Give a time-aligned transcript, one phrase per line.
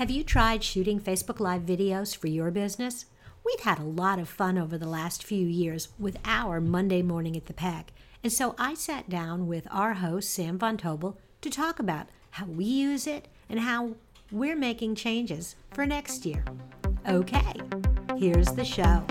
[0.00, 3.04] Have you tried shooting Facebook Live videos for your business?
[3.44, 7.36] We've had a lot of fun over the last few years with our Monday morning
[7.36, 7.92] at the Peg.
[8.24, 12.46] And so I sat down with our host, Sam Von Tobel, to talk about how
[12.46, 13.96] we use it and how
[14.32, 16.46] we're making changes for next year.
[17.06, 17.52] Okay,
[18.16, 19.04] here's the show.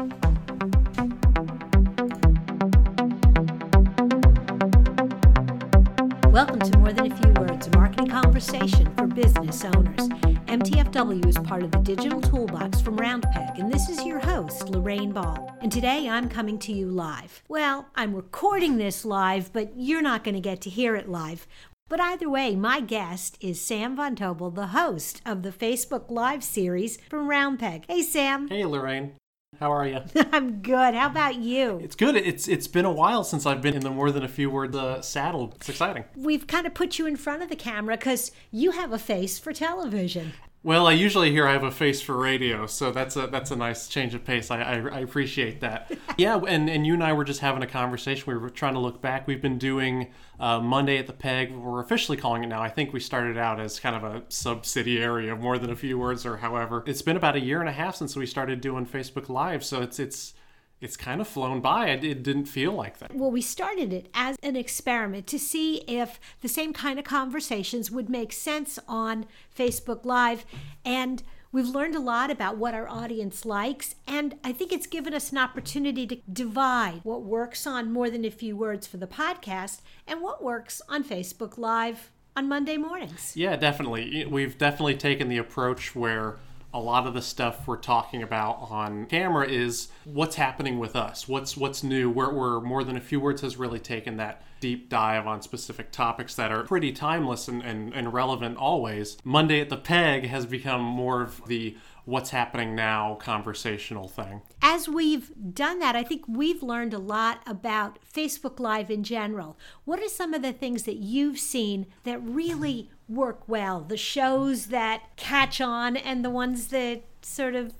[6.31, 10.38] Welcome to More Than a Few Words, a marketing conversation for business owners.
[10.49, 15.11] MTFW is part of the digital toolbox from Roundpeg, and this is your host, Lorraine
[15.11, 15.55] Ball.
[15.61, 17.43] And today I'm coming to you live.
[17.47, 21.45] Well, I'm recording this live, but you're not going to get to hear it live.
[21.87, 26.43] But either way, my guest is Sam Von Tobel, the host of the Facebook Live
[26.43, 27.83] series from Roundpeg.
[27.87, 28.47] Hey, Sam.
[28.47, 29.18] Hey, Lorraine.
[29.59, 29.99] How are you?
[30.31, 30.93] I'm good.
[30.93, 31.79] How about you?
[31.83, 32.15] It's good.
[32.15, 34.73] It's it's been a while since I've been in the more than a few word
[34.73, 35.51] uh, saddle.
[35.57, 36.05] It's exciting.
[36.15, 39.37] We've kind of put you in front of the camera because you have a face
[39.37, 40.31] for television.
[40.61, 43.55] Well, I usually hear I have a face for radio, so that's a that's a
[43.55, 44.51] nice change of pace.
[44.51, 45.89] I, I, I appreciate that.
[46.17, 48.25] yeah, and, and you and I were just having a conversation.
[48.27, 49.25] We were trying to look back.
[49.25, 51.55] We've been doing uh, Monday at the Peg.
[51.55, 52.61] We're officially calling it now.
[52.61, 55.97] I think we started out as kind of a subsidiary of more than a few
[55.97, 56.83] words, or however.
[56.85, 59.81] It's been about a year and a half since we started doing Facebook Live, so
[59.81, 60.33] it's it's
[60.81, 61.89] it's kind of flown by.
[61.89, 63.13] It didn't feel like that.
[63.13, 67.91] Well, we started it as an experiment to see if the same kind of conversations
[67.91, 70.45] would make sense on Facebook Live.
[70.85, 73.95] And we've learned a lot about what our audience likes.
[74.07, 78.23] And I think it's given us an opportunity to divide what works on more than
[78.23, 83.33] a few words for the podcast and what works on Facebook Live on Monday mornings.
[83.35, 84.25] Yeah, definitely.
[84.25, 86.37] We've definitely taken the approach where
[86.73, 91.27] a lot of the stuff we're talking about on camera is what's happening with us
[91.27, 94.89] what's what's new where we're more than a few words has really taken that deep
[94.89, 99.69] dive on specific topics that are pretty timeless and, and, and relevant always monday at
[99.69, 101.75] the peg has become more of the
[102.09, 104.41] what's happening now conversational thing.
[104.61, 109.57] As we've done that, I think we've learned a lot about Facebook Live in general.
[109.85, 113.81] What are some of the things that you've seen that really work well?
[113.81, 117.73] The shows that catch on and the ones that sort of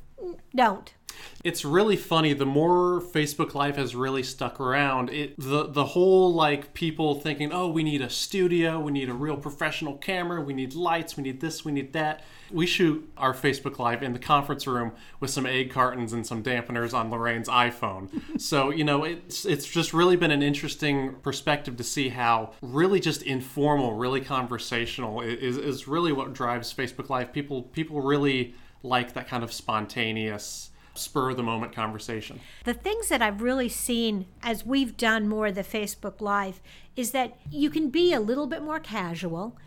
[0.56, 0.94] don't?
[1.44, 2.34] It's really funny.
[2.34, 7.53] The more Facebook Live has really stuck around, it the the whole like people thinking,
[7.53, 11.24] oh, we need a studio, we need a real professional camera, we need lights, we
[11.24, 12.24] need this, we need that.
[12.52, 16.44] We shoot our Facebook Live in the conference room with some egg cartons and some
[16.44, 18.09] dampeners on Lorraine's iPhone.
[18.41, 23.00] so you know, it's it's just really been an interesting perspective to see how really
[23.00, 27.31] just informal, really conversational is is really what drives Facebook Live.
[27.31, 32.40] People people really like that kind of spontaneous spur of the moment conversation.
[32.66, 36.62] The things that I've really seen as we've done more of the Facebook Live
[36.95, 39.57] is that you can be a little bit more casual.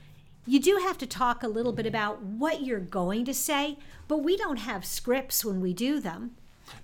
[0.46, 3.78] You do have to talk a little bit about what you're going to say,
[4.08, 6.32] but we don't have scripts when we do them.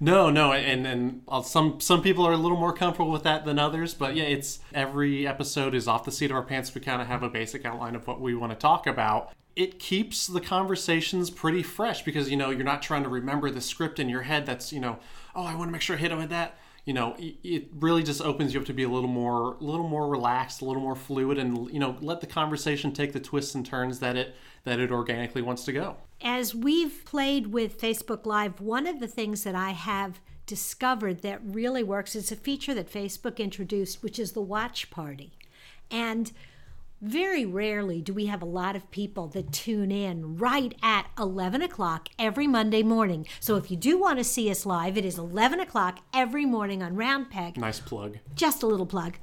[0.00, 3.58] No, no, and and some some people are a little more comfortable with that than
[3.58, 6.74] others, but yeah, it's every episode is off the seat of our pants.
[6.74, 9.80] We kind of have a basic outline of what we want to talk about, it
[9.80, 13.98] keeps the conversations pretty fresh because you know you're not trying to remember the script
[13.98, 15.00] in your head that's you know
[15.34, 16.56] oh i want to make sure i hit him with that.
[16.84, 19.86] You know it really just opens you up to be a little more a little
[19.86, 23.54] more relaxed a little more fluid and you know let the conversation take the twists
[23.54, 25.96] and turns that it that it organically wants to go.
[26.22, 31.40] As we've played with facebook live one of the things that i have discovered that
[31.44, 35.32] really works is a feature that facebook introduced which is the watch party.
[35.90, 36.32] And
[37.00, 41.62] very rarely do we have a lot of people that tune in right at 11
[41.62, 43.26] o'clock every Monday morning.
[43.40, 46.82] So if you do want to see us live, it is 11 o'clock every morning
[46.82, 47.56] on Round Peg.
[47.56, 48.18] Nice plug.
[48.34, 49.14] Just a little plug.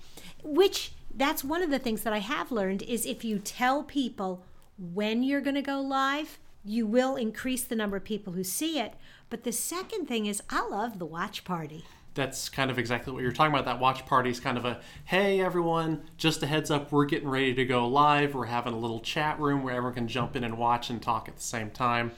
[0.44, 4.44] Which that's one of the things that I have learned is if you tell people
[4.78, 8.80] when you're going to go live, you will increase the number of people who see
[8.80, 8.94] it.
[9.30, 11.86] But the second thing is, I love the watch party
[12.16, 13.66] that's kind of exactly what you're talking about.
[13.66, 17.30] That watch party is kind of a hey everyone, just a heads up, we're getting
[17.30, 18.34] ready to go live.
[18.34, 21.28] We're having a little chat room where everyone can jump in and watch and talk
[21.28, 22.12] at the same time.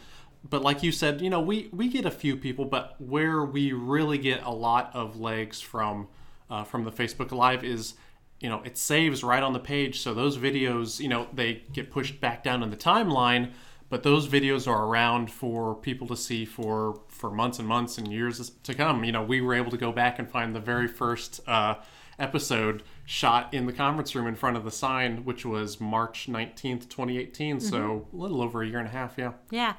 [0.50, 3.74] But like you said, you know, we we get a few people, but where we
[3.74, 6.08] really get a lot of legs from
[6.50, 7.96] uh, from the Facebook Live is
[8.40, 11.90] you know it saves right on the page so those videos you know they get
[11.90, 13.52] pushed back down in the timeline
[13.90, 18.12] but those videos are around for people to see for for months and months and
[18.12, 19.04] years to come.
[19.04, 21.76] You know, we were able to go back and find the very first uh,
[22.20, 26.90] episode shot in the conference room in front of the sign, which was March 19th,
[26.90, 27.58] 2018.
[27.58, 27.66] Mm-hmm.
[27.66, 29.34] So a little over a year and a half, yeah.
[29.50, 29.74] Yeah.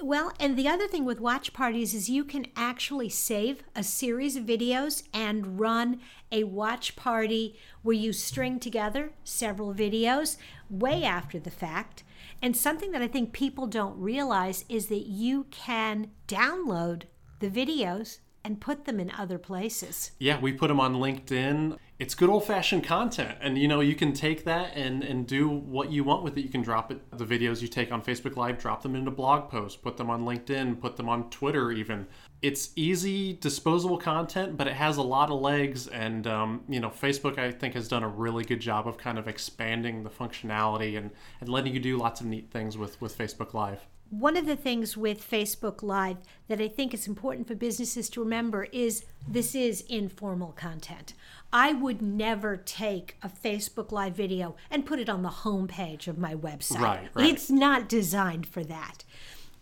[0.00, 4.36] Well, and the other thing with watch parties is you can actually save a series
[4.36, 6.00] of videos and run
[6.30, 10.36] a watch party where you string together several videos
[10.70, 12.04] way after the fact
[12.40, 17.02] And something that I think people don't realize is that you can download
[17.40, 20.12] the videos and put them in other places.
[20.18, 21.76] Yeah, we put them on LinkedIn.
[21.98, 23.38] It's good old fashioned content.
[23.40, 26.42] And you know, you can take that and, and do what you want with it.
[26.42, 29.50] You can drop it, the videos you take on Facebook Live, drop them into blog
[29.50, 32.06] posts, put them on LinkedIn, put them on Twitter, even.
[32.40, 35.88] It's easy, disposable content, but it has a lot of legs.
[35.88, 39.18] And, um, you know, Facebook, I think, has done a really good job of kind
[39.18, 41.10] of expanding the functionality and,
[41.40, 43.88] and letting you do lots of neat things with, with Facebook Live.
[44.10, 46.16] One of the things with Facebook Live
[46.48, 51.12] that I think is important for businesses to remember is this is informal content.
[51.52, 56.16] I would never take a Facebook Live video and put it on the homepage of
[56.16, 56.80] my website.
[56.80, 57.26] Right, right.
[57.26, 59.04] It's not designed for that.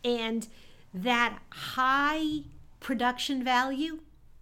[0.05, 0.47] And
[0.95, 2.43] that high
[2.79, 3.99] production value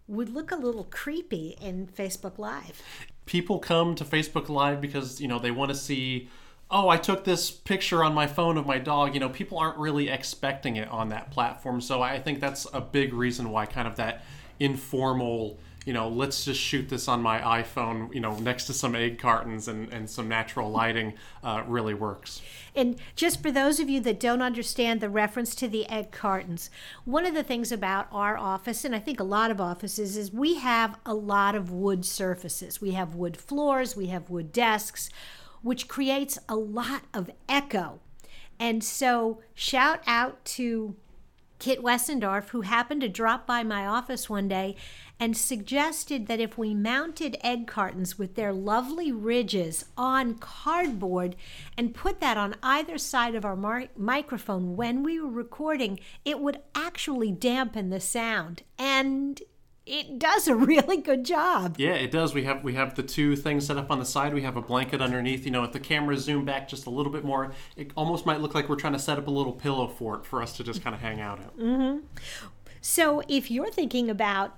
[0.07, 2.83] would look a little creepy in Facebook Live.
[3.25, 6.29] People come to Facebook Live because, you know, they want to see
[6.71, 9.15] oh, I took this picture on my phone of my dog.
[9.15, 11.81] You know, people aren't really expecting it on that platform.
[11.81, 14.25] So I think that's a big reason why kind of that
[14.59, 18.95] informal, you know, let's just shoot this on my iPhone, you know, next to some
[18.95, 21.13] egg cartons and, and some natural lighting
[21.43, 22.41] uh, really works.
[22.75, 26.71] And just for those of you that don't understand the reference to the egg cartons,
[27.05, 30.33] one of the things about our office, and I think a lot of offices, is
[30.33, 32.81] we have a lot of wood surfaces.
[32.81, 35.11] We have wood floors, we have wood desks
[35.65, 37.99] which creates a lot of echo.
[38.61, 40.95] And so, shout out to
[41.59, 44.77] Kit Wessendorf, who happened to drop by my office one day
[45.19, 51.37] and suggested that if we mounted egg cartons with their lovely ridges on cardboard
[51.79, 56.41] and put that on either side of our mar- microphone when we were recording, it
[56.41, 58.63] would actually dampen the sound.
[58.79, 59.41] And
[59.87, 61.77] it does a really good job.
[61.79, 62.35] Yeah, it does.
[62.35, 64.35] We have we have the two things set up on the side.
[64.35, 65.45] We have a blanket underneath.
[65.45, 68.41] You know, if the camera zoom back just a little bit more, it almost might
[68.41, 70.83] look like we're trying to set up a little pillow fort for us to just
[70.83, 71.67] kind of hang out in.
[71.67, 72.07] Mm-hmm.
[72.81, 74.57] So if you're thinking about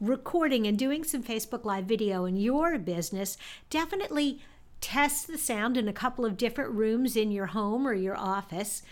[0.00, 3.36] recording and doing some Facebook Live video in your business,
[3.70, 4.40] definitely
[4.80, 8.82] test the sound in a couple of different rooms in your home or your office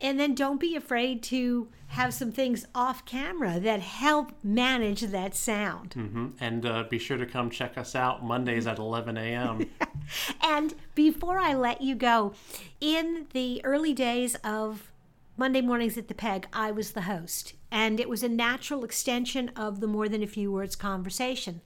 [0.00, 5.34] and then don't be afraid to have some things off camera that help manage that
[5.34, 5.90] sound.
[5.90, 6.26] Mm-hmm.
[6.40, 9.70] And uh, be sure to come check us out Mondays at 11 a.m.
[10.42, 12.34] and before I let you go,
[12.80, 14.90] in the early days of
[15.36, 19.50] Monday Mornings at the Peg, I was the host, and it was a natural extension
[19.50, 21.60] of the More Than a Few Words conversation.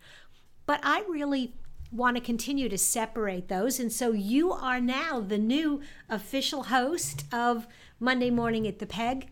[0.66, 1.54] But I really
[1.92, 3.80] want to continue to separate those.
[3.80, 7.66] And so you are now the new official host of
[7.98, 9.28] Monday morning at the Peg.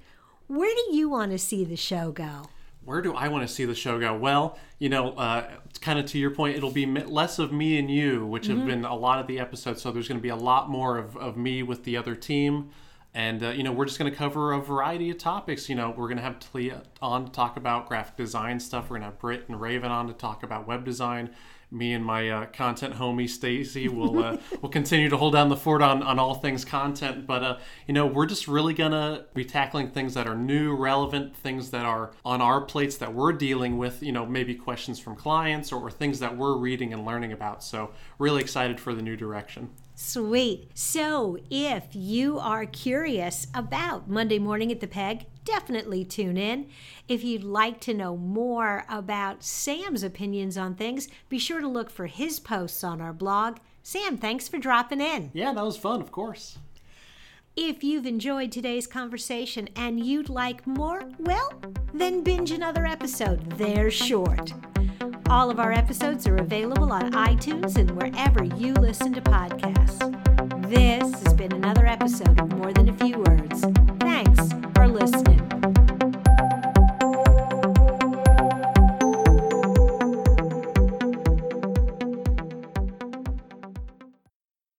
[0.48, 2.48] Where do you want to see the show go?
[2.84, 4.16] Where do I want to see the show go?
[4.16, 5.50] Well, you know, uh,
[5.80, 8.58] kind of to your point, it'll be less of me and you, which mm-hmm.
[8.58, 9.82] have been a lot of the episodes.
[9.82, 12.70] So there's going to be a lot more of, of me with the other team.
[13.14, 15.68] And, uh, you know, we're just going to cover a variety of topics.
[15.68, 18.84] You know, we're going to have Talia on to talk about graphic design stuff.
[18.84, 21.30] We're going to have Britt and Raven on to talk about web design
[21.70, 25.56] me and my uh, content homie Stacy will uh, will continue to hold down the
[25.56, 27.26] fort on, on all things content.
[27.26, 31.36] But uh, you know, we're just really gonna be tackling things that are new, relevant,
[31.36, 34.02] things that are on our plates that we're dealing with.
[34.02, 37.62] You know, maybe questions from clients or, or things that we're reading and learning about.
[37.62, 39.70] So really excited for the new direction.
[40.00, 40.70] Sweet.
[40.74, 46.68] So, if you are curious about Monday Morning at the Peg, definitely tune in.
[47.08, 51.90] If you'd like to know more about Sam's opinions on things, be sure to look
[51.90, 53.56] for his posts on our blog.
[53.82, 55.30] Sam, thanks for dropping in.
[55.32, 56.58] Yeah, that was fun, of course.
[57.56, 61.50] If you've enjoyed today's conversation and you'd like more, well,
[61.94, 63.52] then binge another episode.
[63.52, 64.52] They're short.
[65.30, 69.98] All of our episodes are available on iTunes and wherever you listen to podcasts.
[70.68, 73.64] This has been another episode of More Than a Few Words.